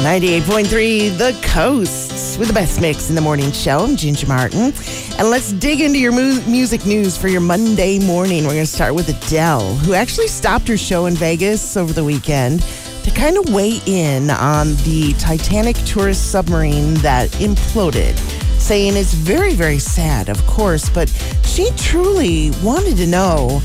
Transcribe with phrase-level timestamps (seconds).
[0.00, 3.80] 98.3 The Coasts with the best mix in the morning show.
[3.80, 4.72] I'm Ginger Martin.
[5.18, 8.44] And let's dig into your mu- music news for your Monday morning.
[8.44, 12.02] We're going to start with Adele, who actually stopped her show in Vegas over the
[12.02, 12.62] weekend
[13.04, 18.16] to kind of weigh in on the Titanic tourist submarine that imploded,
[18.58, 21.10] saying it's very, very sad, of course, but
[21.44, 23.60] she truly wanted to know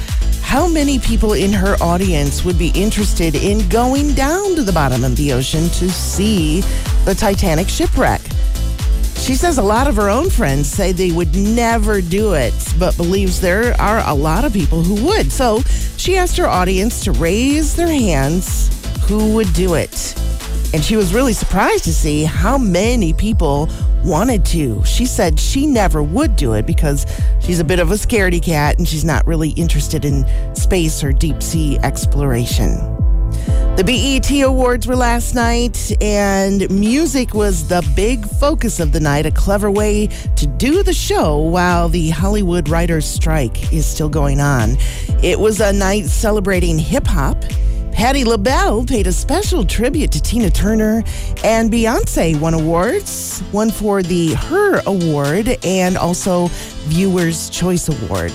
[0.56, 5.04] how many people in her audience would be interested in going down to the bottom
[5.04, 6.62] of the ocean to see
[7.04, 8.22] the Titanic shipwreck.
[9.16, 12.96] She says a lot of her own friends say they would never do it, but
[12.96, 15.30] believes there are a lot of people who would.
[15.30, 15.60] So
[15.98, 18.70] she asked her audience to raise their hands
[19.10, 20.15] who would do it.
[20.76, 23.70] And she was really surprised to see how many people
[24.04, 24.84] wanted to.
[24.84, 27.06] She said she never would do it because
[27.40, 31.14] she's a bit of a scaredy cat and she's not really interested in space or
[31.14, 32.72] deep sea exploration.
[33.78, 39.26] The BET Awards were last night, and music was the big focus of the night,
[39.26, 44.42] a clever way to do the show while the Hollywood writers' strike is still going
[44.42, 44.76] on.
[45.24, 47.42] It was a night celebrating hip hop.
[47.96, 51.02] Patti LaBelle paid a special tribute to Tina Turner,
[51.46, 56.50] and Beyonce won awards, one for the Her Award and also
[56.88, 58.34] Viewers' Choice Award.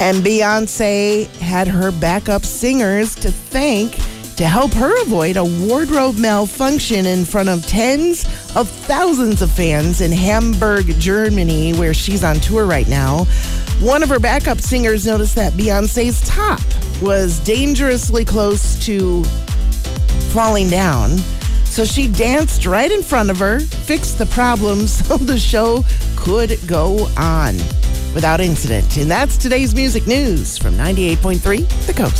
[0.00, 3.96] And Beyonce had her backup singers to thank
[4.36, 8.24] to help her avoid a wardrobe malfunction in front of tens
[8.56, 13.24] of thousands of fans in Hamburg, Germany, where she's on tour right now.
[13.80, 16.62] One of her backup singers noticed that Beyonce's top
[17.02, 19.24] was dangerously close to
[20.32, 21.10] falling down.
[21.64, 25.84] So she danced right in front of her, fixed the problem so the show
[26.16, 27.56] could go on
[28.14, 28.96] without incident.
[28.96, 32.14] And that's today's music news from 98.3 The Coast.